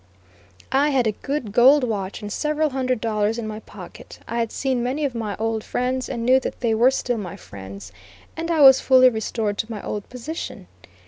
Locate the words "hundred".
2.71-3.01